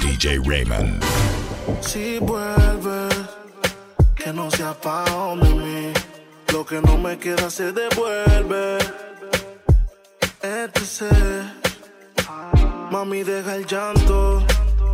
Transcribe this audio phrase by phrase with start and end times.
[0.00, 1.04] DJ Raymond.
[1.82, 3.14] Si vuelves,
[4.16, 5.92] que no sea pa' donde mí.
[6.50, 8.78] Lo que no me queda se devuelve.
[10.40, 11.08] Este
[12.90, 14.42] Mami, deja el llanto.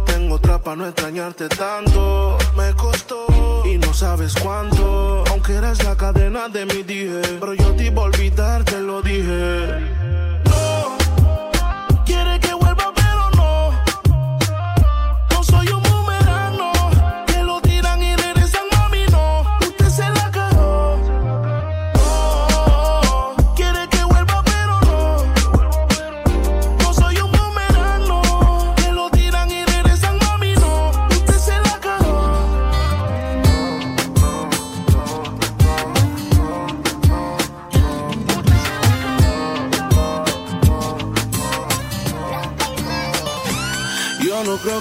[0.07, 2.37] Tengo otra pa' no extrañarte tanto.
[2.57, 5.30] Me costó y no sabes cuánto.
[5.51, 7.23] Aunque eres la cadena de mi dije.
[7.41, 10.30] Pero yo te iba a olvidar, te lo dije.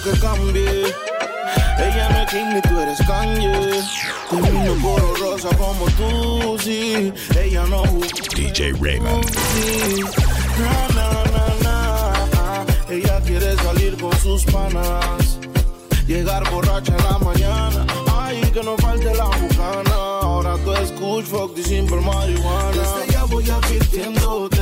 [0.02, 0.96] Que cambie.
[1.78, 3.82] Ella no es Kim ni tú eres Kanye.
[4.30, 7.14] Termino por rosa como tú, sí.
[7.38, 7.84] Ella no.
[8.36, 9.26] DJ Raymond.
[9.54, 10.02] Sí.
[10.60, 12.66] Na, na, na, na.
[12.90, 15.40] Ella quiere salir con sus panas.
[16.08, 17.86] Llegar borracha en la mañana.
[18.14, 19.96] Ay, que no falte la bucana.
[20.22, 22.72] Ahora tú escuchas fuck y simple marihuana.
[22.72, 24.59] Desde ya voy advirtiéndote.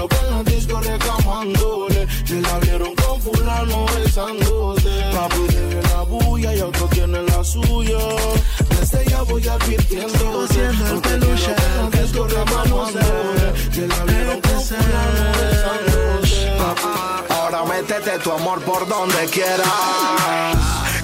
[0.00, 2.06] Quiero ver en la disco reclamándole.
[2.24, 5.10] Que la vieron con fulano besándote.
[5.12, 7.98] Papi tiene la bulla y otro tiene la suya.
[8.70, 10.54] Desde ya voy advirtiéndote.
[10.54, 11.54] siendo el peluche
[11.90, 13.52] que disco reclamándole.
[13.74, 16.60] Que la vieron con fulano besándote.
[17.34, 19.66] Ahora métete tu amor por donde quieras.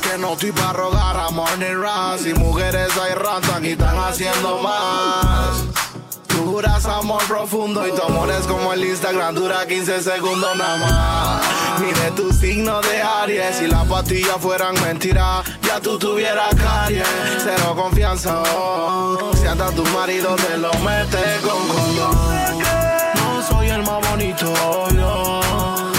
[0.00, 2.24] Que no estoy para rogar amor ni ras.
[2.24, 5.85] Y mujeres hay ratas y están haciendo más.
[6.46, 11.80] Juras amor profundo y tu amor es como el Instagram, dura 15 segundos nada más.
[11.80, 17.04] Mire tu signo de Aries, si las pastillas fueran mentiras, ya tú tuvieras caries.
[17.42, 19.32] Cero confianza, oh.
[19.34, 22.58] si hasta tu marido te lo mete con condón.
[23.16, 24.54] No soy el más bonito,
[24.90, 25.40] yo.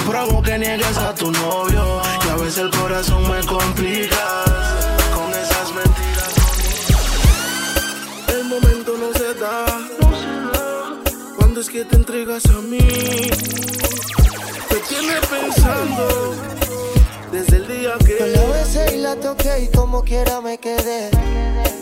[0.10, 2.02] Provo que niegues a tu novio.
[2.26, 4.47] Y a veces el corazón me complicas
[11.70, 12.78] que te entregas a mí.
[12.78, 16.36] Te tiene pensando
[17.32, 18.18] desde el día que.
[18.20, 21.10] Yo la besé y la toqué y como quiera me quedé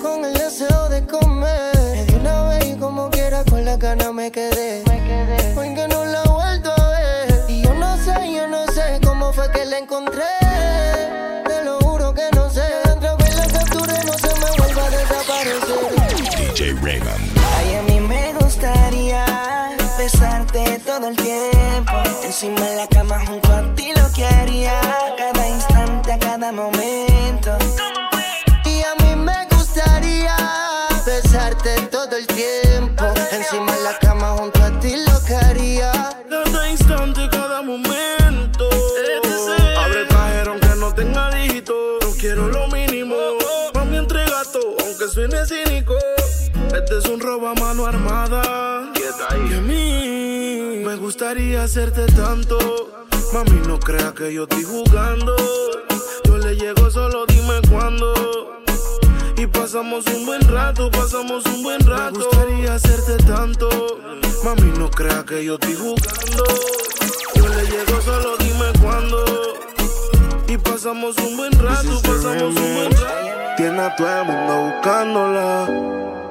[0.02, 4.12] Con el deseo de comer Me di una vez y como quiera con la gana
[4.12, 4.84] me quedé
[5.58, 9.00] Hoy que no la he vuelto a ver Y yo no sé, yo no sé
[9.04, 10.35] cómo fue que la encontré
[22.36, 24.82] Encima de la cama junto a ti lo que haría.
[25.18, 27.58] Cada instante, a cada momento.
[28.66, 30.36] Y a mí me gustaría
[31.06, 35.94] besarte todo el tiempo Encima de la cama junto a ti lo que haría
[36.30, 38.70] Cada instante, cada momento.
[39.80, 41.74] Abre el cajero aunque no tenga dígito.
[42.02, 43.16] No quiero lo mínimo.
[43.76, 45.96] Mami, entrega todo, aunque suene cínico.
[46.76, 48.92] Este es un robo a mano armada.
[49.50, 50.15] Y a mí
[50.96, 52.58] me gustaría hacerte tanto.
[53.34, 55.36] Mami, no crea que yo estoy jugando.
[56.24, 58.14] Yo le llego solo, dime cuándo.
[59.36, 62.20] Y pasamos un buen rato, pasamos un buen rato.
[62.20, 63.70] Me gustaría hacerte tanto.
[64.46, 66.44] Mami, no crea que yo estoy jugando.
[67.36, 69.26] Yo le llego solo, dime cuándo.
[70.48, 73.56] Y pasamos un buen rato, pasamos un buen rato.
[73.58, 76.15] Tiene a todo el mundo buscándola.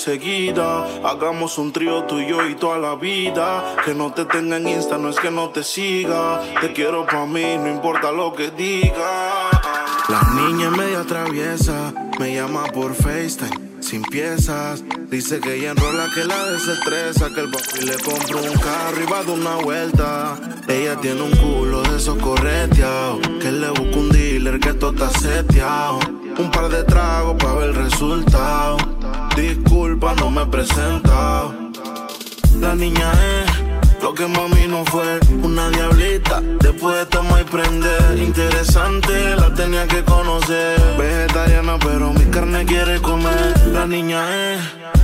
[0.00, 0.86] enseguida.
[1.04, 3.76] Hagamos un trío tú y yo y toda la vida.
[3.84, 6.40] Que no te tenga en Insta, no es que no te siga.
[6.60, 9.50] Te quiero pa' mí, no importa lo que diga.
[10.08, 14.82] La niña media traviesa, me llama por FaceTime, sin piezas.
[15.08, 19.10] Dice que ella enrola, que la desestresa, que el papi le compró un carro y
[19.10, 20.36] va de una vuelta.
[20.66, 25.10] Ella tiene un culo de esos correteados, que le busca un dealer que todo está
[25.18, 26.00] seteado.
[26.38, 28.78] Un par de tragos para ver el resultado.
[29.36, 31.54] Disculpa, no me he presentado.
[32.60, 36.40] La niña es lo que mami no fue, una diablita.
[36.60, 40.80] Después de tomar y prender, interesante, la tenía que conocer.
[40.98, 43.54] Vegetariana, pero mi carne quiere comer.
[43.72, 44.60] La niña es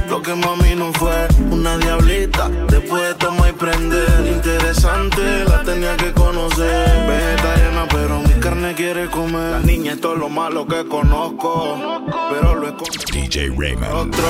[0.09, 2.49] lo que mami no fue, una diablita.
[2.69, 7.07] Después de tomar y prender, interesante, la tenía que conocer.
[7.07, 9.53] Vegetariana, pero mi carne quiere comer.
[9.53, 11.79] La niña es todo lo malo que conozco,
[12.67, 14.15] lo DJ Raymond.
[14.15, 14.25] otro.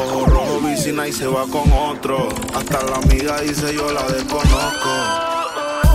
[0.00, 2.28] Ojo rojo, vicina y se va con otro.
[2.54, 4.90] Hasta la amiga dice yo la desconozco.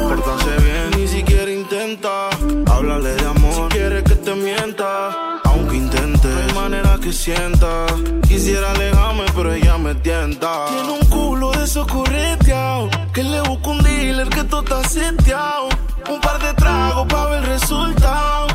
[0.01, 2.29] Pórtase bien, ni siquiera intenta.
[2.67, 5.39] Háblale de amor, quiere que te mienta.
[5.43, 7.85] Aunque intente, no hay manera que sienta.
[8.27, 10.65] Quisiera alejarme, pero ella me tienta.
[10.67, 12.89] Tiene un culo de esos correteados.
[13.13, 15.69] Que le busca un dealer que todo está seteado.
[16.09, 18.47] Un par de tragos para ver el resultado.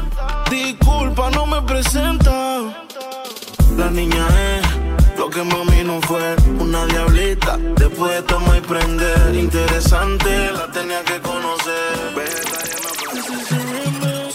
[0.50, 2.81] Disculpa, no me presenta.
[3.76, 4.26] La niña
[4.56, 7.56] es lo que mami no fue, una diablita.
[7.76, 11.92] Después de tomar y prender, interesante, la tenía que conocer.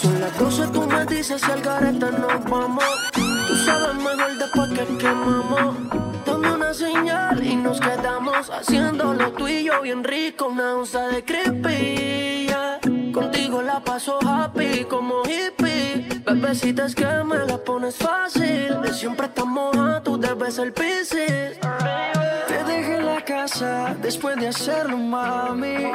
[0.00, 2.84] Son las 12, tú me dices si al garete nos vamos.
[3.14, 5.76] Tú sabes mejor después que quemamos.
[6.26, 10.48] Dame una señal y nos quedamos haciéndolo tú y yo bien rico.
[10.48, 12.48] Una onza de creepy.
[13.12, 15.57] Contigo la paso happy como hippie.
[16.30, 18.82] Bebecita es que me la pones fácil.
[18.82, 21.58] De siempre estamos a tú debes el piscis.
[22.48, 25.90] Te dejé en la casa después de hacerlo, mami.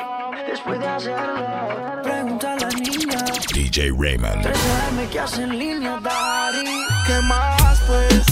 [0.49, 3.19] Después de hacerlo, pregunta a la niña.
[3.53, 4.43] DJ Raymond.
[4.43, 6.65] 13M que línea, daddy.
[7.05, 8.23] ¿Qué más pues?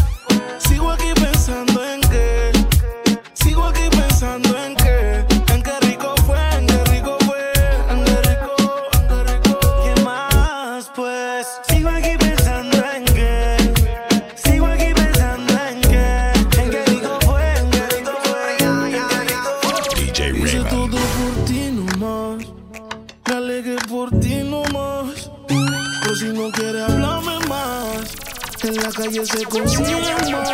[0.58, 2.01] Sigo aquí pensando en
[29.22, 30.51] en la calle se consigue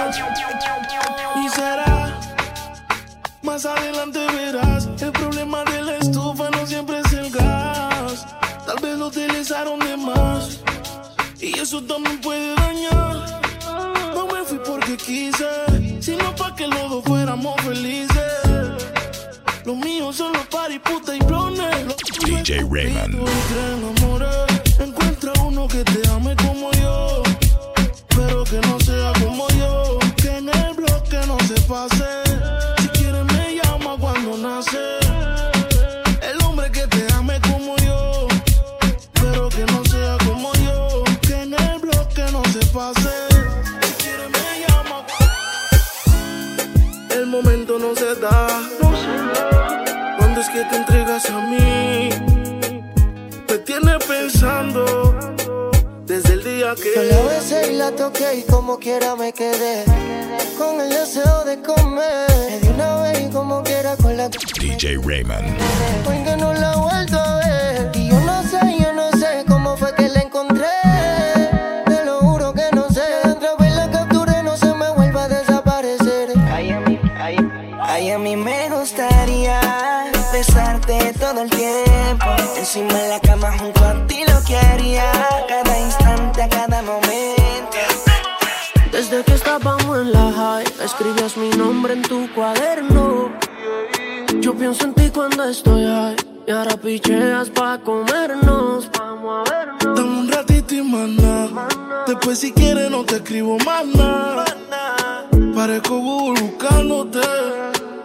[58.33, 59.85] y como quiera me quedé
[60.57, 64.97] Con el deseo de comer Me di una vez y como quiera con la DJ
[65.03, 65.76] Raymond.
[94.57, 96.15] Pienso en ti cuando estoy high.
[96.47, 98.89] Y ahora picheas pa' comernos.
[98.97, 99.95] Vamos a vernos.
[99.95, 101.67] dame un ratito y nada.
[102.07, 104.45] Después si quieres no te escribo más nada.
[105.55, 107.19] Parezco Google buscándote.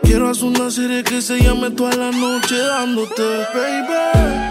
[0.03, 3.23] Quiero hacer una serie que se llame toda la noche dándote,
[3.55, 4.42] baby.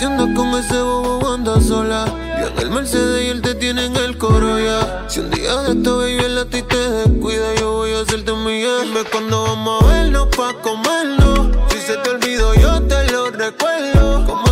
[0.00, 2.06] Si andas con ese bobo andas sola.
[2.40, 5.04] Yo en el Mercedes y él te tiene en el coro ya.
[5.08, 8.32] Si un día de esto, baby, él a ti te descuida, yo voy a hacerte
[8.32, 11.54] mi Dime cuando vamos a vernos pa' comernos.
[11.68, 14.26] Si se te olvidó, yo te lo recuerdo.
[14.26, 14.49] Como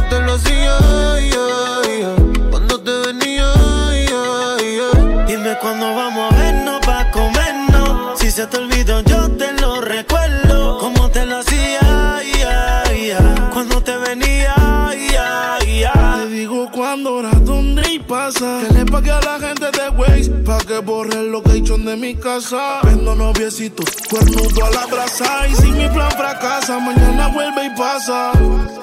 [20.39, 22.81] pa' que borre el location de mi casa.
[22.83, 25.49] Vendo noviecito, cuernudo a la brasa.
[25.49, 28.33] Y si mi plan fracasa, mañana vuelve y pasa.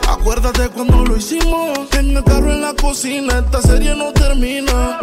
[0.07, 4.99] Acuérdate cuando lo hicimos, en el carro en la cocina, esta serie no termina.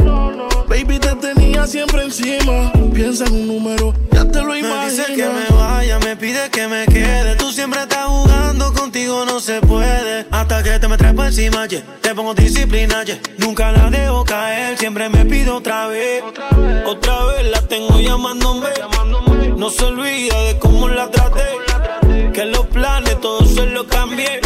[0.69, 2.73] Baby, te tenía siempre encima.
[2.95, 4.91] Piensa en un número, ya te lo Me imaginas.
[4.91, 7.37] dice que me vaya, me pide que me quede.
[7.37, 10.27] Tú siempre estás jugando, contigo no se puede.
[10.31, 11.83] Hasta que te me traes por encima, yeah.
[12.01, 13.21] te pongo disciplina, yeah.
[13.39, 14.79] nunca la dejo caer.
[14.79, 18.69] Siempre me pido otra vez, otra vez la tengo llamándome.
[19.57, 21.43] No se olvida de cómo la traté.
[22.33, 24.41] Que los planes todos se los cambié.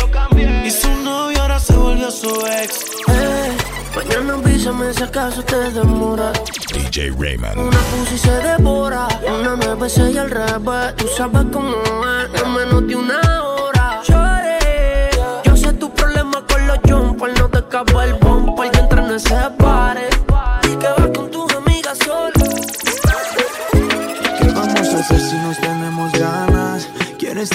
[0.65, 2.85] Y su novio ahora se volvió su ex.
[3.09, 3.57] Eh,
[3.95, 6.33] mañana avísame si acaso te demora.
[6.73, 7.57] DJ Raymond.
[7.57, 10.97] Una pussy se devora, una nueve y al revés.
[10.97, 14.03] Tú sabes cómo es, en menos de una hora.
[14.03, 15.11] Chore,
[15.45, 18.71] yo sé tu problema con los jumpers, no te acabo el bumper.
[18.73, 19.86] Yo entro en ese pare.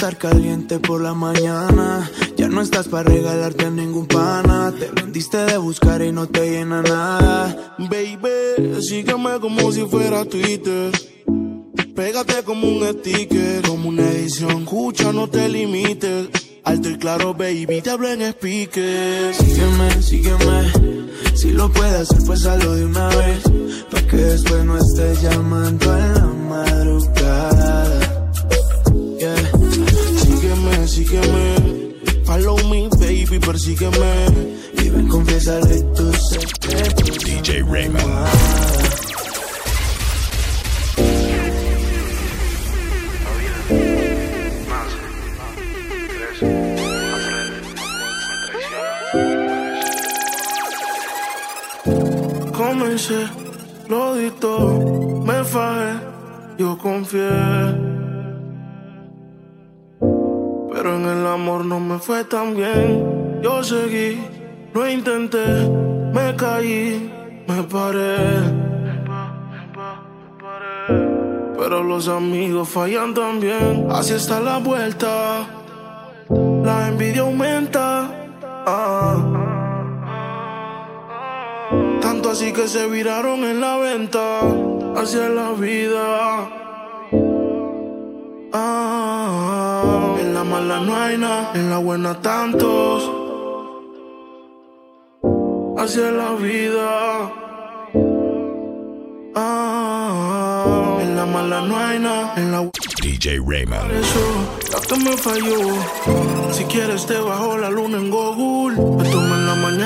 [0.02, 2.10] Estar caliente por la mañana.
[2.36, 4.74] Ya no estás para regalarte a ningún pana.
[4.76, 7.76] Te rendiste de buscar y no te llena nada.
[7.78, 10.90] Baby, sígueme como si fuera Twitter.
[11.94, 14.62] Pégate como un sticker, como una edición.
[14.62, 16.30] Escucha, no te limites.
[16.64, 19.36] Alto y claro, baby, te hablo en speakers.
[19.36, 20.72] Sígueme, sígueme.
[21.36, 23.42] Si lo puedes hacer, pues hazlo de una vez.
[23.88, 28.01] Pa' que después no estés llamando a la madrugada.
[31.02, 32.24] Sígueme, sígueme.
[32.24, 34.28] Follow me, baby, persígueme.
[34.74, 37.18] Y ven, confiésale tus secretos.
[37.24, 38.28] DJ Raymond.
[52.52, 53.26] Comencé,
[53.88, 55.98] lo di todo, me fajé,
[56.58, 57.81] yo confié.
[61.42, 63.40] Amor no me fue tan bien.
[63.42, 64.16] Yo seguí,
[64.72, 65.44] lo intenté,
[66.14, 67.10] me caí,
[67.48, 68.16] me paré.
[71.58, 73.88] Pero los amigos fallan también.
[73.90, 75.48] Así está la vuelta.
[76.62, 78.08] La envidia aumenta.
[78.64, 79.16] Ah.
[82.00, 84.24] Tanto así que se viraron en la venta.
[84.96, 86.04] Hacia la vida.
[88.52, 89.01] Ah,
[90.62, 93.10] mala no hay nada, en la buena tantos.
[95.76, 97.32] Hacia la vida.
[99.34, 102.70] Ah, en la mala no hay nada, en la
[103.02, 103.90] DJ Raymond.
[103.90, 104.24] eso,
[104.72, 105.58] la que me falló.
[106.52, 108.76] Si quieres te bajo la luna en Google.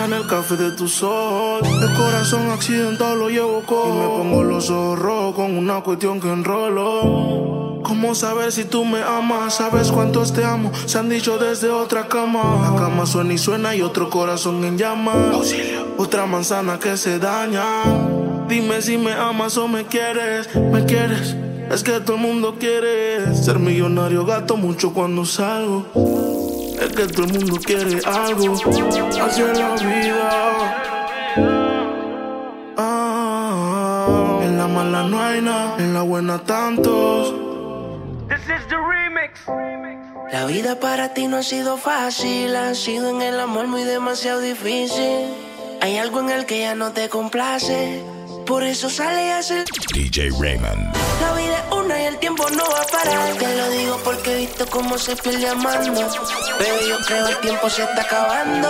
[0.04, 1.62] En el café de tu sol.
[1.64, 3.88] El corazón accidentado lo llevo con.
[3.88, 7.80] Y me pongo los ojos rojos con una cuestión que enrolo.
[7.82, 9.54] ¿Cómo saber si tú me amas?
[9.54, 10.70] ¿Sabes cuántos te amo?
[10.84, 12.70] Se han dicho desde otra cama.
[12.70, 15.54] La cama suena y suena y otro corazón en llamas.
[15.96, 17.64] Otra manzana que se daña.
[18.48, 20.54] Dime si me amas o me quieres.
[20.54, 21.34] ¿Me quieres?
[21.70, 26.35] Es que todo el mundo quiere ser millonario, gato mucho cuando salgo.
[26.80, 28.54] Es que todo el mundo quiere algo.
[28.54, 30.82] Es la vida.
[32.76, 37.34] Ah, en la mala no hay nada, en la buena tantos.
[40.32, 44.40] La vida para ti no ha sido fácil, ha sido en el amor muy demasiado
[44.40, 45.28] difícil.
[45.80, 48.02] Hay algo en el que ya no te complace,
[48.46, 49.64] por eso sale a hacer.
[49.92, 50.94] DJ Raymond.
[51.20, 53.34] La vida es una y el tiempo no va a parar.
[53.36, 56.08] Te lo digo porque he visto cómo se pierde amando.
[56.58, 58.68] Pero yo creo el tiempo se está acabando.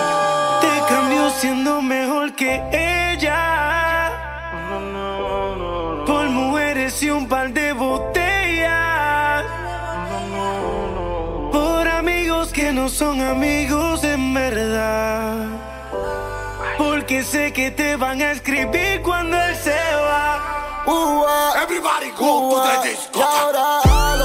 [0.61, 4.12] Te cambió siendo mejor que ella.
[6.06, 9.45] Por mujeres y un par de botellas.
[11.52, 14.02] Por amigos que no son amigos
[17.16, 20.82] Porque sé que te van a escribir cuando él se va.
[21.62, 24.15] Everybody go to the disco.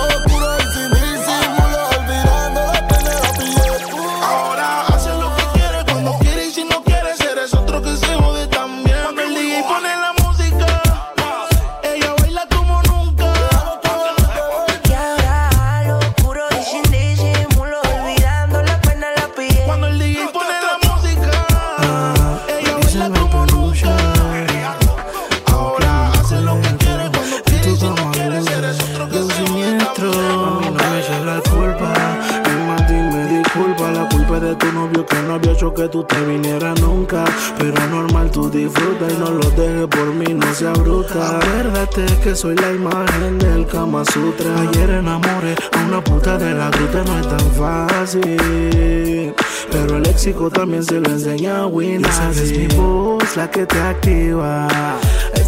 [35.61, 37.23] Hecho que tú te vinieras nunca.
[37.59, 41.37] Pero normal, tú disfruta y no lo dejes por mí, no sea bruta.
[41.37, 44.59] Acuérdate que soy la imagen del Kama Sutra.
[44.59, 49.35] Ayer enamoré a una puta de la gruta, no es tan fácil.
[49.71, 52.09] Pero el léxico también se lo enseña a Winnie.
[52.31, 54.67] es mi voz la que te activa.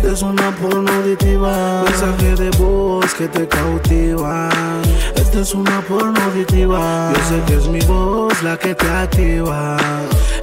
[0.03, 1.83] Esta es una porno auditiva.
[1.85, 4.49] Mensaje de voz que te cautiva.
[5.15, 7.13] Esta es una porno auditiva.
[7.15, 9.77] Yo sé que es mi voz la que te activa.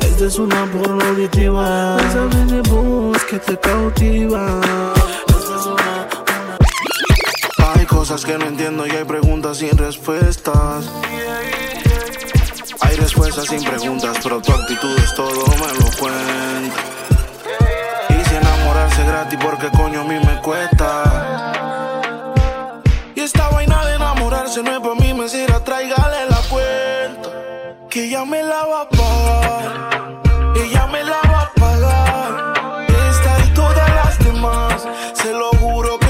[0.00, 1.99] Esta es una porno auditiva.
[1.99, 4.62] Mensaje de voz que te cautiva.
[5.26, 6.09] Esta es una,
[7.75, 10.90] Hay cosas que no entiendo y hay preguntas sin respuestas.
[12.81, 17.00] Hay respuestas sin preguntas, pero tu actitud es todo, me lo cuenta.
[18.91, 21.53] Enamorarse gratis, porque coño a mí me cuesta.
[23.15, 27.31] Y esta vaina de enamorarse no es para mí, me sirve, tráigale la cuenta.
[27.89, 30.21] Que ella me la va a pagar.
[30.57, 32.89] Ella me la va a pagar.
[33.11, 36.10] Esta y todas las demás, se lo juro que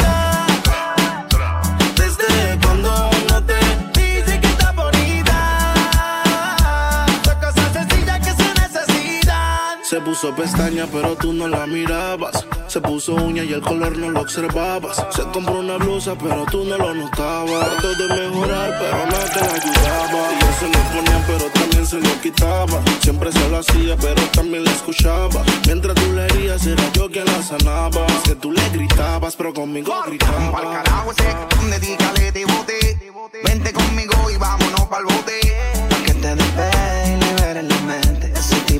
[9.91, 12.45] Se puso pestaña, pero tú no la mirabas.
[12.67, 15.05] Se puso uña y el color no lo observabas.
[15.09, 17.67] Se compró una blusa, pero tú no lo notabas.
[17.71, 20.31] Trató de mejorar, pero nada te la ayudaba.
[20.31, 22.81] Y se lo ponía, pero también se lo quitaba.
[23.01, 25.43] Siempre se lo hacía, pero también la escuchaba.
[25.65, 28.05] Mientras tú le herías, era yo quien la sanaba.
[28.07, 30.71] Es que tú le gritabas, pero conmigo Pa'l gritaba.
[30.71, 31.35] carajo ese,
[31.69, 33.11] dedícale de bote.
[33.43, 35.80] Vente conmigo y vámonos pa'l bote.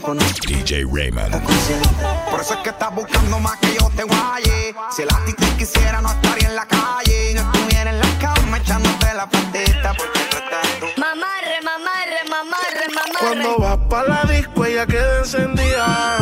[0.02, 1.32] Tipo no DJ Raymond.
[2.30, 4.74] Por eso es que estás buscando más que yo te guaye.
[4.96, 7.34] Si el ti te quisiera, no estaría en la calle.
[7.36, 9.94] No estuviera en la cama echándote la patita.
[9.94, 10.86] Porque tú estás tú.
[10.98, 13.20] Mamarre, mamarre, mamarre, mamarre.
[13.20, 16.18] Cuando vas pa' la disco, ella queda encendida.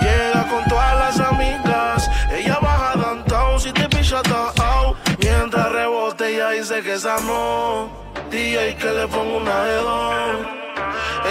[0.00, 2.10] Llega con todas las amigas.
[2.30, 4.22] Ella baja downtown si te picha
[4.62, 4.96] out.
[5.18, 7.90] Mientras rebote, ella dice que esa no.
[8.30, 10.57] DJ que le pongo una de don.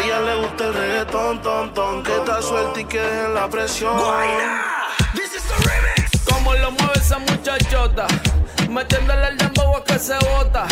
[0.07, 2.01] Ella le gusta el reggaetón, ton, ton.
[2.01, 3.97] Que está suelta y que dejen la presión.
[6.31, 8.07] Como lo mueve esa muchachota,
[8.69, 10.65] metiéndole el dembow que se bota.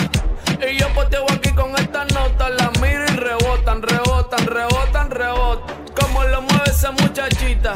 [0.66, 5.76] Y yo poteo aquí con esta nota, la miro y rebotan, rebotan, rebotan, rebotan.
[6.00, 7.76] Como lo mueve esa muchachita,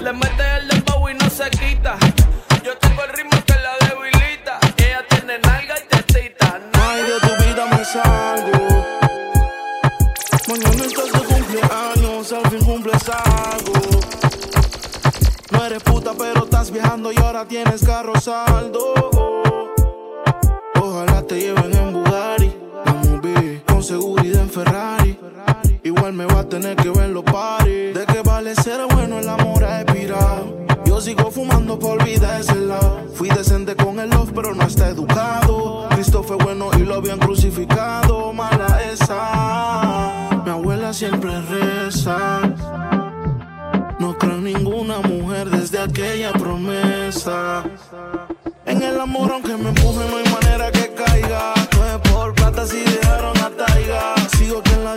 [0.00, 1.98] le mete el dembow y no se quita.
[2.64, 6.58] Yo tengo el ritmo que la debilita, ella tiene nalga y tetita.
[6.88, 9.05] Ay, de tu vida me salgo.
[10.48, 13.72] Mañana es tu cumpleaños, al fin cumples algo.
[15.50, 18.94] No eres puta, pero estás viajando y ahora tienes carro saldo.
[20.80, 22.52] Ojalá te lleven en Bugatti,
[22.84, 25.18] la con seguridad en Ferrari.
[25.82, 27.94] Igual me va a tener que ver los parties.
[27.94, 30.64] ¿De qué vale ser bueno el amor a expirado?
[30.84, 33.08] Yo sigo fumando por olvidar ese lado.
[33.14, 35.88] Fui decente con el love, pero no está educado.
[35.90, 38.32] Cristo fue bueno y lo habían crucificado.
[38.32, 40.15] Mala esa.
[40.96, 42.40] Siempre reza.
[43.98, 47.64] No creo en ninguna mujer desde aquella promesa.
[48.64, 51.52] En el amor, aunque me empuje, no hay manera que caiga.
[51.76, 54.14] No es por plata si dejaron a Taiga.
[54.38, 54.95] Sigo aquí en la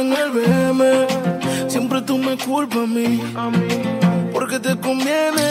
[0.00, 0.82] en el BM.
[1.68, 3.20] Siempre tú me culpas a mí.
[4.32, 5.50] Porque te conviene.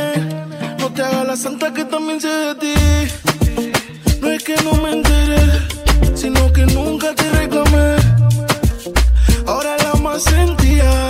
[0.79, 2.73] No te hagas la santa que también sé de ti.
[4.21, 5.41] No es que no me enteré,
[6.15, 7.95] sino que nunca te reclamé.
[9.47, 11.07] Ahora la más sentía,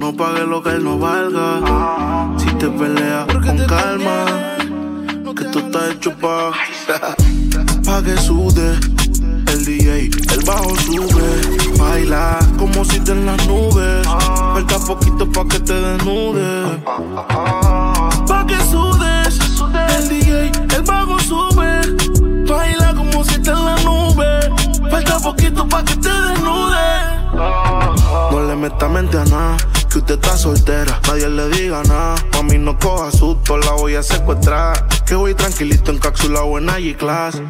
[0.00, 1.60] No pague lo que él no valga.
[2.38, 4.56] Si te peleas con calma
[5.36, 6.52] que tú estás hecho pa'
[7.84, 8.78] pa' que sude
[9.52, 15.46] el DJ, el bajo sube, baila como si te en las nubes, falta poquito pa'
[15.46, 16.78] que te desnudes,
[18.26, 19.38] pa' que sudes,
[19.98, 21.80] el DJ, el bajo sube,
[22.48, 24.48] baila como si te en las nubes,
[24.90, 26.75] falta poquito pa' que te desnudes.
[28.56, 29.58] Le meta mente a nada,
[29.90, 32.14] que usted está soltera, nadie le diga nada.
[32.32, 34.88] Pa' mí no coja susto, la voy a secuestrar.
[35.04, 37.42] Que voy tranquilito en cápsula o en G-Class.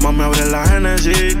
[0.00, 1.36] Mami, abre la Genesis.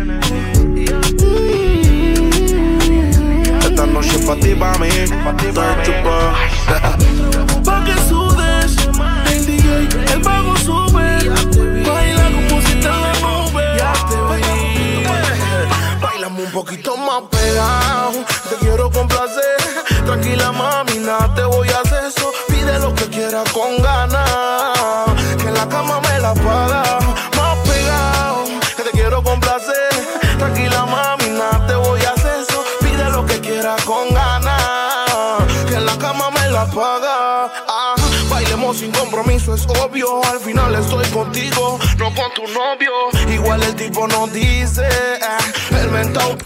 [3.60, 5.52] Esta noche pa' ti, pa' mí, estoy
[5.82, 6.32] chupa.
[6.68, 7.23] Pa'
[36.64, 37.52] cama me la paga.
[37.68, 37.94] Ah,
[38.30, 40.24] bailemos sin compromiso, es obvio.
[40.24, 42.92] Al final estoy contigo, no con tu novio.
[43.32, 46.36] Igual el tipo nos dice, eh, el mentao.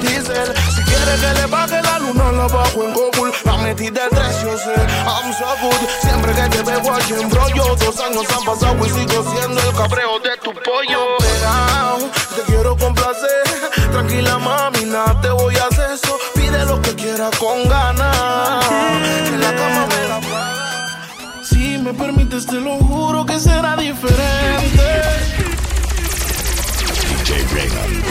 [0.00, 3.32] Diesel, si quiere que le baje la luna, la bajo en Google.
[3.44, 5.88] La metí del 3, yo I'm so good.
[6.00, 9.76] Siempre que te veo aquí en rollo, dos años han pasado y sigo siendo el
[9.76, 11.16] cabreo de tu pollo.
[12.34, 13.42] Te quiero complacer,
[13.90, 16.18] tranquila mami, nada te voy a hacer eso.
[16.34, 18.11] Pide lo que quieras con ganas.
[21.44, 24.82] Si me permites, te lo juro que será diferente.
[27.08, 28.04] DJ Raymond.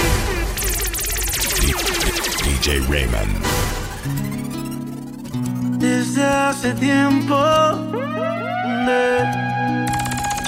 [2.43, 3.41] DJ Raymond.
[5.80, 7.36] Desde hace tiempo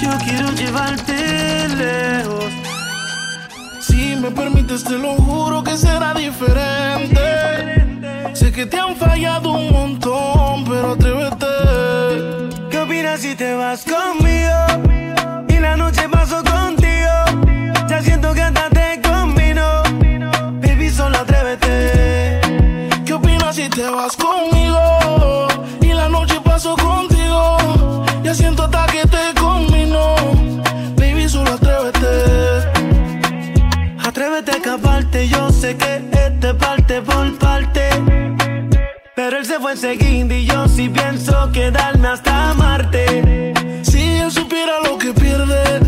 [0.01, 2.51] yo quiero llevarte lejos.
[3.79, 7.82] Si me permites, te lo juro que será diferente.
[8.33, 11.45] Sé que te han fallado un montón, pero atrévete.
[12.71, 14.22] ¿Qué opinas si te vas conmigo?
[39.73, 43.55] Enseguida y yo sí pienso quedarme hasta Marte.
[43.81, 45.79] Si él supiera lo que pierde,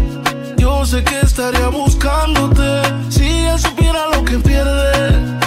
[0.58, 2.82] yo sé que estaría buscándote.
[3.10, 5.38] Si él supiera lo que pierde,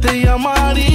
[0.00, 0.89] te llamaría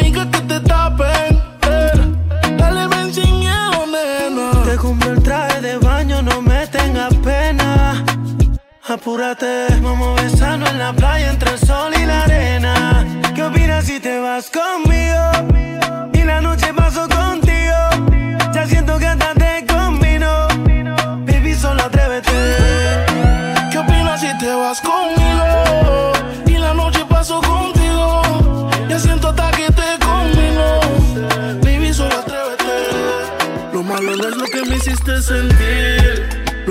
[0.00, 1.42] amigas que te tapen.
[1.62, 4.64] Eh, dale, ven sin miedo, nena.
[4.64, 8.04] Te compro el traje de baño, no me tengas pena.
[8.88, 13.06] Apúrate, vamos a besarnos en la playa entre el sol y la arena.
[13.34, 14.89] ¿Qué opinas si te vas conmigo?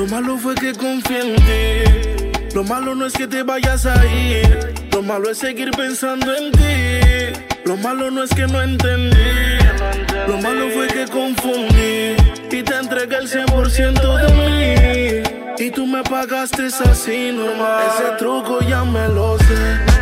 [0.10, 2.56] Malo fue que confié en ti.
[2.56, 4.74] Lo malo no es que te vayas a ir.
[4.91, 7.39] Lo malo es seguir pensando en ti.
[7.65, 9.60] Lo malo no es que no entendí.
[10.28, 12.15] Lo malo fue que confundí
[12.52, 15.63] y te entregué el 100% de mí.
[15.63, 17.84] Y tú me pagaste así normal.
[17.93, 19.54] Ese truco ya me lo sé.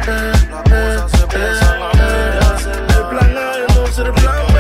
[0.08, 0.32] Eh,
[0.72, 0.98] eh,
[1.34, 1.60] eh,
[2.90, 4.57] el plan A no ser plan B.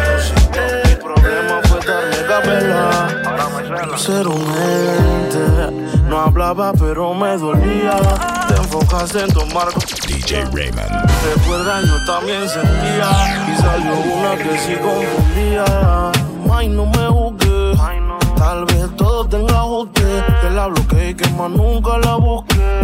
[2.37, 3.97] Capela.
[3.97, 5.89] Ser un ente.
[6.07, 7.97] No hablaba, pero me dolía.
[8.47, 9.69] Te enfocaste en tomar.
[10.07, 11.09] DJ Raymond.
[11.35, 13.09] Recuerda, yo también sentía.
[13.51, 16.11] Y salió una que sí confundía.
[16.53, 17.73] Ay, no me juzgué.
[18.35, 20.03] Tal vez todo tenga ajuste.
[20.41, 22.81] Que la bloqueé y que más nunca la busqué.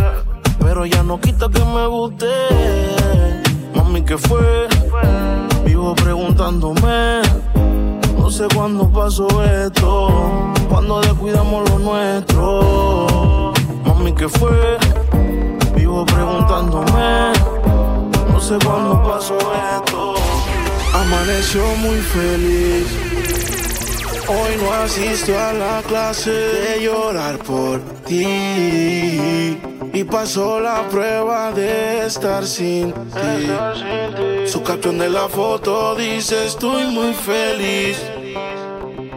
[0.60, 2.26] Pero ya no quita que me guste.
[3.76, 4.68] Mami, ¿qué fue?
[5.64, 7.22] Vivo preguntándome.
[8.24, 10.08] No sé cuándo pasó esto.
[10.70, 13.54] Cuando descuidamos lo nuestro.
[13.86, 14.78] Mami, ¿qué fue?
[15.76, 17.34] Vivo preguntándome.
[18.32, 19.38] No sé cuándo pasó
[19.76, 20.16] esto.
[20.94, 22.88] Amaneció muy feliz.
[24.30, 29.60] Hoy no asisto a la clase de llorar por ti.
[29.94, 34.48] Y pasó la prueba de estar sin ti.
[34.48, 38.13] Su caption de la foto dice estoy muy feliz.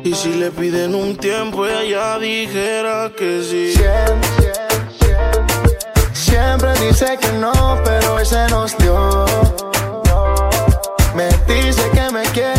[0.06, 3.74] Y si le piden un tiempo, ella dijera que sí.
[6.12, 9.26] Siempre dice que no, pero hoy se nos dio.
[11.16, 12.55] Me dice que me quiere,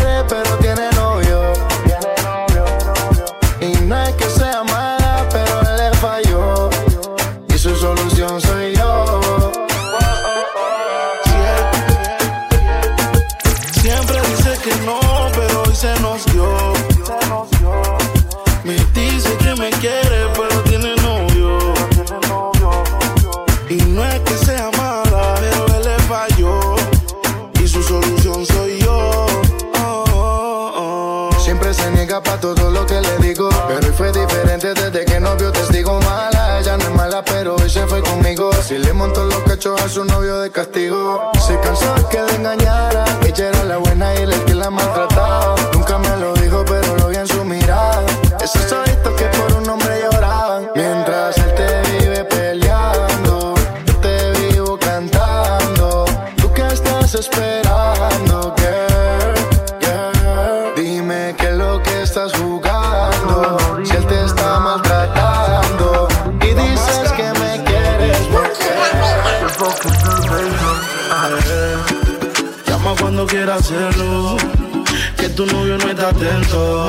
[75.38, 76.88] tu novio no está atento.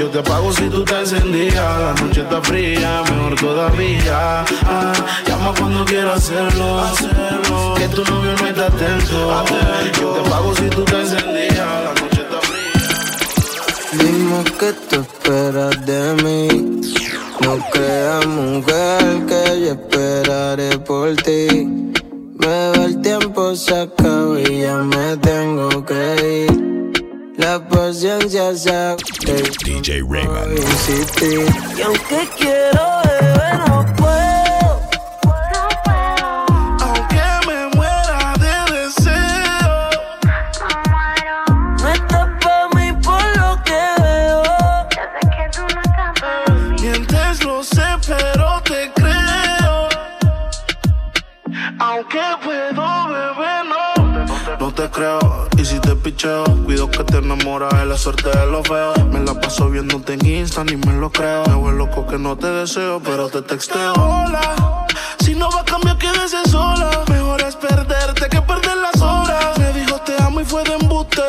[0.00, 1.54] Yo te pago si tú te encendías.
[1.54, 4.44] La noche está fría, mejor todavía.
[4.66, 4.92] Ah,
[5.24, 6.82] llama cuando quieras hacerlo.
[7.76, 9.44] Que tu novio no está atento.
[10.00, 11.56] Yo te pago si tú te encendías.
[11.86, 12.82] La noche está fría.
[14.02, 16.80] Dime que tú esperas de mí.
[17.42, 21.68] No creas, mujer, que yo esperaré por ti.
[22.40, 26.63] Me va el tiempo, se acaba y ya me tengo que ir.
[27.36, 28.96] La paciencia se acaba.
[29.64, 30.56] DJ Raymond.
[31.76, 34.80] Y aunque quiero beber, no puedo.
[36.80, 39.76] Aunque me muera de deseo.
[41.80, 44.42] No estás pa' mí por lo que veo.
[46.80, 49.88] Mientes, lo sé, pero te creo.
[51.80, 53.03] Aunque puedo
[55.58, 58.94] y si te picheo, cuido que te enamoras de la suerte de lo feo.
[59.10, 61.42] Me la paso viéndote en Insta, ni me lo creo.
[61.46, 63.92] Me vuelvo loco que no te deseo, pero te texteo.
[63.94, 64.86] Hola,
[65.18, 67.02] si no va a cambiar, quédese sola.
[67.08, 69.58] Mejor es perderte que perder las horas.
[69.58, 71.22] Me dijo te amo y fue de embuste.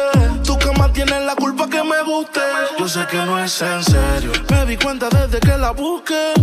[0.44, 2.42] Tu cama tiene la culpa que me guste.
[2.86, 4.32] Yo sé que no es en serio.
[4.48, 6.34] Me di cuenta desde que la busqué.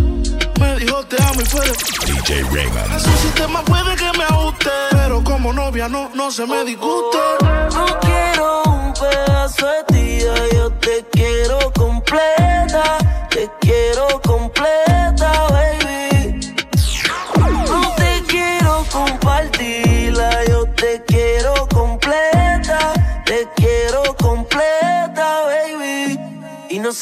[0.59, 1.71] Me dijo te amo y fue de
[2.11, 2.99] DJ Raymond.
[2.99, 7.17] su sistema puede que me ajuste, pero como novia no, no se me disguste.
[7.73, 10.19] No quiero un pedazo de ti,
[10.53, 12.97] yo te quiero completa,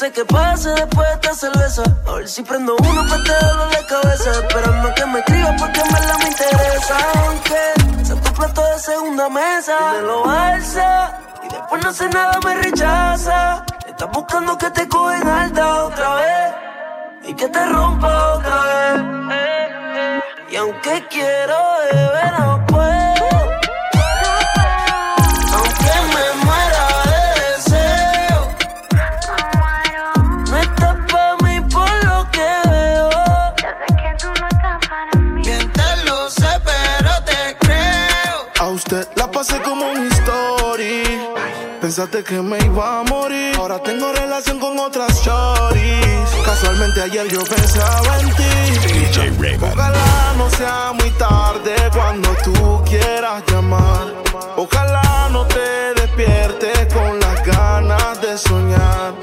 [0.02, 1.82] sé qué pase después de esta cerveza.
[2.08, 4.30] A ver si prendo uno para este dolor de cabeza.
[4.32, 6.96] Esperando que me escribas porque en verdad me interesa.
[7.24, 9.74] Aunque sea tu plato de segunda mesa.
[9.78, 11.18] Y me lo alza.
[11.44, 13.64] Y después no hace nada, me rechaza.
[13.86, 16.54] Estás buscando que te cogen alta otra vez.
[17.28, 20.22] Y que te rompa otra vez.
[20.50, 21.56] Y aunque quiero
[21.92, 23.01] beber, no puedo.
[41.94, 43.54] Pensaste que me iba a morir.
[43.58, 46.30] Ahora tengo relación con otras shorties.
[46.42, 48.98] Casualmente ayer yo pensaba en ti.
[48.98, 49.74] DJ Raymond.
[49.74, 54.06] Ojalá no sea muy tarde cuando tú quieras llamar.
[54.56, 59.21] Ojalá no te despiertes con las ganas de soñar.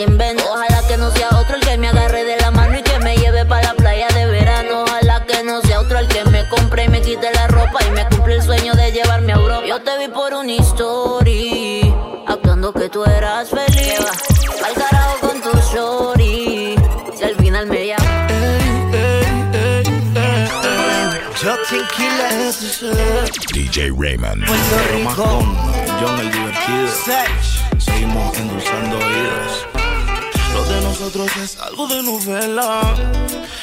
[0.00, 0.44] Que invento.
[0.50, 3.16] Ojalá que no sea otro el que me agarre de la mano y que me
[3.16, 4.84] lleve para la playa de verano.
[4.84, 7.90] Ojalá que no sea otro el que me compre y me quite la ropa y
[7.90, 9.66] me cumple el sueño de llevarme a Europa.
[9.66, 11.94] Yo te vi por una story,
[12.26, 14.00] actuando que tú eras feliz.
[14.64, 16.76] Al carajo con tu shorty,
[17.14, 18.30] si al final me llamas.
[21.96, 22.84] Quiles.
[23.52, 24.44] DJ Raymond.
[24.44, 25.42] Puerto Rico.
[26.00, 26.88] John el divertido.
[27.78, 29.79] Seguimos endulzando oídos.
[30.54, 32.94] Lo de nosotros es algo de novela.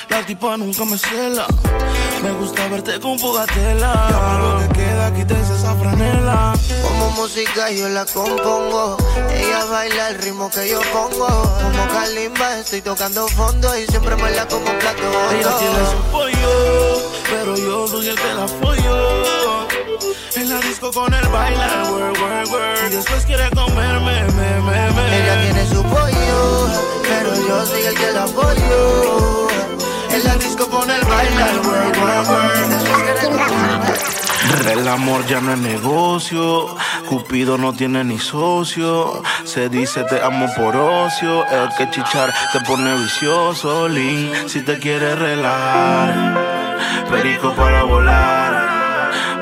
[0.09, 1.45] La tipa nunca me cela.
[2.23, 4.07] Me gusta verte con fogatela.
[4.09, 6.53] Llama lo que queda, quítese esa franela.
[6.83, 8.97] Como música yo la compongo.
[9.31, 11.27] Ella baila el ritmo que yo pongo.
[11.27, 16.11] Como Kalimba estoy tocando fondo y siempre me la como un plato Ella tiene su
[16.11, 19.46] pollo, pero yo soy el que la apoyo.
[20.47, 22.79] En la disco con el bailar, work, work, work.
[22.87, 25.17] Y después quiere comerme, me, me, me.
[25.17, 26.69] Ella tiene su pollo,
[27.03, 29.49] pero yo soy el que la apoyo.
[30.09, 32.57] En la disco con el bailar, work, work, work.
[34.71, 36.77] El amor ya no es negocio,
[37.09, 39.21] Cupido no tiene ni socio.
[39.43, 43.89] Se dice te amo por ocio, el que chichar te pone vicioso.
[43.89, 46.37] Lin, si te quieres relajar,
[47.11, 48.36] perico para volar.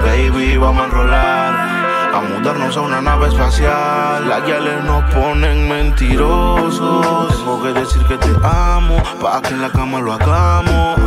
[0.05, 1.75] Baby, vamos a enrolar.
[2.13, 4.29] A mudarnos a una nave espacial.
[4.29, 7.35] Las guiales nos ponen mentirosos.
[7.35, 10.99] Tengo que decir que te amo, pa' que en la cama lo hagamos.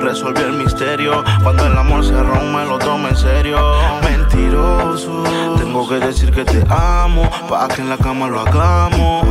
[0.00, 1.24] Resolví el misterio.
[1.42, 3.58] Cuando el amor se rompe, lo tomo en serio.
[4.02, 5.24] Mentiroso.
[5.56, 9.26] Tengo que decir que te amo, pa' que en la cama lo hagamos.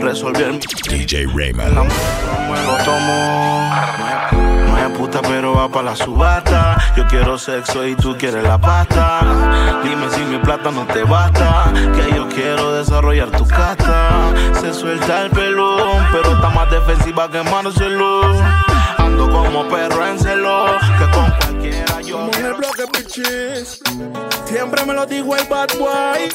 [0.00, 1.78] Resolví el DJ el Raymond.
[1.78, 1.86] amor
[2.50, 4.11] me lo tomo.
[4.96, 6.76] Puta, pero va pa' la subasta.
[6.96, 9.20] Yo quiero sexo y tú quieres la pasta.
[9.82, 11.72] Dime si mi plata no te basta.
[11.94, 14.32] Que yo quiero desarrollar tu casta.
[14.60, 18.22] Se suelta el pelón, pero está más defensiva que Marcelo.
[18.98, 20.66] Ando como perro en celo,
[20.98, 22.18] que con cualquiera yo.
[22.18, 23.80] Como en el bloque, bitches.
[24.44, 26.30] Siempre me lo digo el bad boy.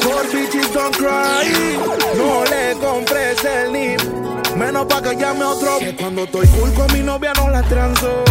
[0.00, 1.78] For bitches don't cry.
[2.16, 4.41] No le compres el nip.
[4.56, 5.78] Menos pa' que llame otro.
[5.78, 8.24] Que cuando estoy cool con mi novia no la transo.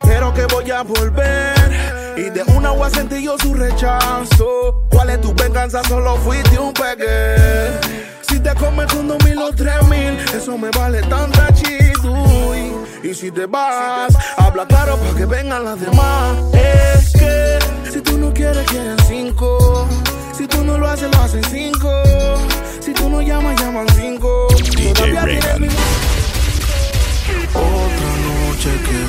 [0.00, 1.54] Pero que voy a volver.
[2.16, 4.86] Y de una voy a sentir yo su rechazo.
[4.90, 5.82] ¿Cuál es tu venganza?
[5.84, 7.36] Solo fuiste un pegue.
[8.22, 12.72] Si te comes con dos mil o tres mil, eso me vale tanta chiduy.
[13.02, 16.36] Y si te vas, habla claro pa' que vengan las demás.
[16.52, 17.58] Es que
[17.90, 19.86] si tú no quieres, quieren cinco.
[20.68, 21.90] No lo haces, lo hacen cinco.
[22.80, 24.48] Si tú no llamas, llaman cinco.
[24.94, 25.60] Todavía tienes Raymond.
[25.60, 25.68] mi
[27.54, 29.00] otra noche que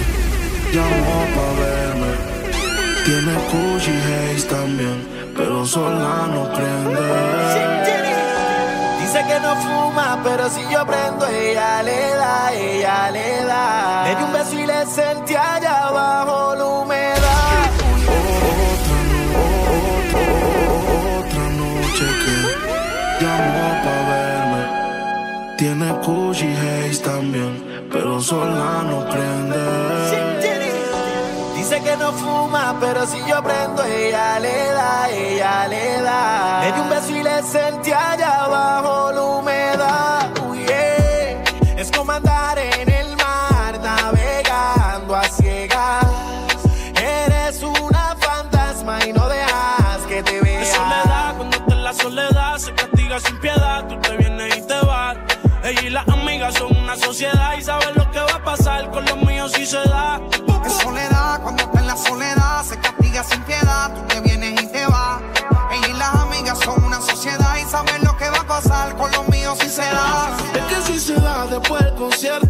[0.73, 2.11] llamó pa' verme.
[3.03, 4.97] Tiene Gucci Haze también,
[5.35, 7.01] pero sola no prende.
[9.01, 14.03] Dice que no fuma, pero si yo prendo, ella le da, ella le da.
[14.05, 16.65] Le di un beso y le sentí allá abajo la
[26.05, 29.59] Gucci Haze también, pero sola no prende.
[31.55, 36.61] Dice que no fuma, pero si yo prendo, ella le da, ella le da.
[36.63, 39.21] Le di un beso y le sentí allá abajo la
[55.69, 59.05] Ella y las amigas son una sociedad y saben lo que va a pasar con
[59.05, 60.19] los míos si se da.
[60.65, 63.93] En soledad, cuando está en la soledad, se castiga sin piedad.
[63.93, 65.21] Tú te vienes y te vas.
[65.71, 69.11] Ella y las amigas son una sociedad y saben lo que va a pasar con
[69.11, 70.35] los míos si se da.
[70.55, 72.48] Es que si se da después del concierto,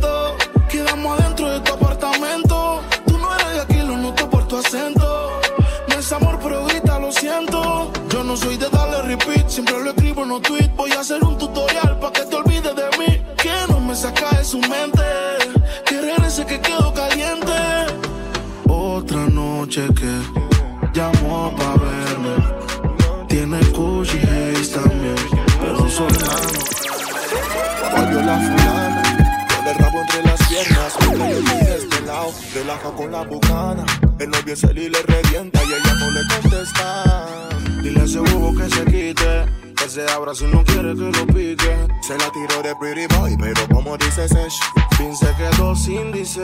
[32.69, 33.83] relaja con la bucana.
[34.19, 37.49] El novio es y le revienta y ella no le contesta.
[37.81, 38.19] Dile a ese
[38.55, 39.58] que se quite
[39.89, 41.87] que se abra si no quiere que lo pique.
[42.01, 44.59] Se la tiró de pretty boy, pero como dice Sesh,
[44.97, 46.41] fin se quedó sin dice.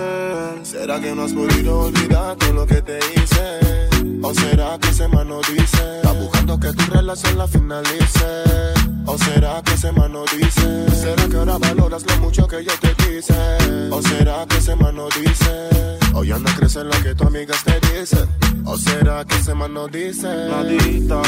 [0.64, 3.60] ¿Será que no has podido olvidar todo lo que te hice?
[4.22, 5.98] ¿O será que ese man no dice?
[5.98, 8.44] Está buscando que tu relación la finalice.
[9.06, 10.90] ¿O será que ese man no dice?
[10.96, 13.58] ¿Será que ahora valoras lo mucho que yo te quise?
[13.92, 16.00] ¿O será que ese man no dice?
[16.14, 18.28] O ya no en lo que tu amigas te dicen.
[18.66, 20.28] ¿O será que ese man no dice?
[20.50, 21.22] Nadita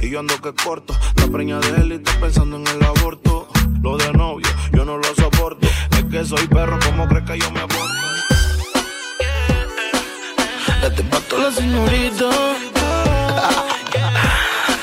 [0.00, 0.94] y yo ando que corto.
[1.32, 3.48] Preña de él y está pensando en el aborto.
[3.82, 5.66] Lo de novio, yo no lo soporto.
[5.90, 8.06] Es que soy perro, ¿cómo crees que yo me aborto?
[10.82, 12.30] Este pato la señorita.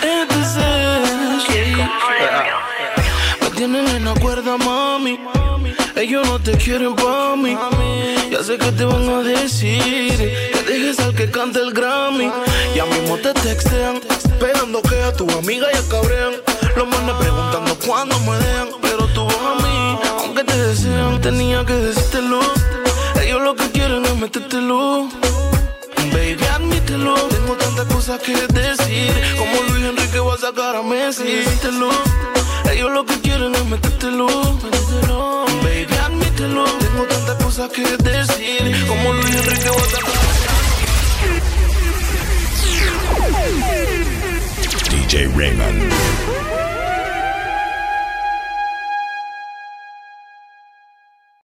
[0.01, 1.77] Este es el
[3.41, 5.19] Me tienen en la cuerda, mami.
[6.03, 7.55] Ellos no te quieren pa' mí.
[8.29, 12.29] Ya sé que te van a decir que dejes al que cante el Grammy.
[12.75, 16.33] Ya mismo te textean Esperando que a tu amiga ya cabrean.
[16.75, 18.67] Los manes preguntando cuándo me dejan.
[18.81, 22.41] Pero tú a mí, aunque te desean, tenía que decírtelo.
[23.21, 25.07] Ellos lo que quieren es metértelo.
[26.11, 27.15] Baby, admítelo.
[27.29, 29.13] Tengo tantas cosas que decir.
[29.37, 31.23] Como Luis Enrique va a sacar a Messi.
[31.23, 31.91] Decírtelo.
[32.73, 34.25] Ellos lo que quieren es metértelo.
[35.61, 36.65] Baby, admítelo.
[36.65, 38.87] Tengo tantas cosas que decir.
[38.87, 40.23] Como Luis Enrique va a sacar a
[44.89, 46.72] DJ Raymond.